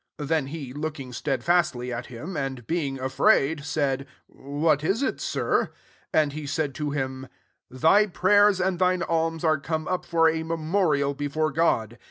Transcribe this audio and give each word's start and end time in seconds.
''4 0.17 0.25
Then 0.25 0.47
he, 0.47 0.73
looking 0.73 1.11
stedfastly 1.13 1.93
at 1.93 2.07
him, 2.07 2.35
and 2.35 2.65
being 2.65 2.99
afraid, 2.99 3.63
said," 3.63 4.07
What 4.59 4.83
is 4.83 5.03
it, 5.03 5.21
Sir?" 5.21 5.69
And 6.11 6.33
he 6.33 6.47
said 6.47 6.73
to 6.73 6.89
him," 6.89 7.27
Thy 7.69 8.07
prayers 8.07 8.59
and 8.59 8.79
thine 8.79 9.03
alms 9.03 9.43
are 9.43 9.59
come 9.59 9.87
up 9.87 10.03
for 10.03 10.27
a 10.27 10.41
memorial 10.41 11.13
before 11.13 11.51
God. 11.51 11.99